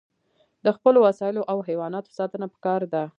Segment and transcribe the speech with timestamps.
[0.65, 3.03] د خپلو وسایلو او حیواناتو ساتنه پکار ده.